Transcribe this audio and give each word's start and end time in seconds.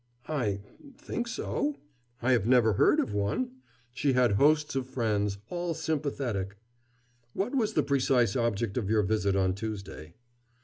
"I 0.27 0.61
think 0.97 1.27
so. 1.27 1.77
I 2.23 2.31
have 2.31 2.47
never 2.47 2.73
heard 2.73 2.99
of 2.99 3.13
one. 3.13 3.57
She 3.93 4.13
had 4.13 4.31
hosts 4.31 4.75
of 4.75 4.87
friends 4.87 5.37
all 5.51 5.75
sympathetic." 5.75 6.57
"What 7.33 7.53
was 7.53 7.73
the 7.73 7.83
precise 7.83 8.35
object 8.35 8.77
of 8.77 8.89
your 8.89 9.03
visit 9.03 9.35
on 9.35 9.53
Tuesday?" 9.53 10.15